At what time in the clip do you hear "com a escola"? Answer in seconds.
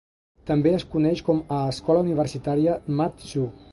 1.29-2.03